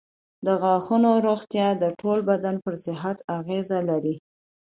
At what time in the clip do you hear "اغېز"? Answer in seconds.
3.39-3.67